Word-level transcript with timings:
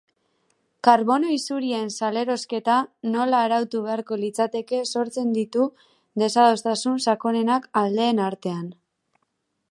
Karbono 0.85 1.31
isurien 1.33 1.89
salerosketa 1.97 2.77
nola 3.15 3.41
arautu 3.49 3.81
beharko 3.87 4.17
litzateke 4.21 4.79
sortzen 4.97 5.29
ditu 5.35 5.67
desadostasun 6.23 6.97
sakonenak 7.11 7.69
aldeen 7.83 8.23
artean. 8.29 8.65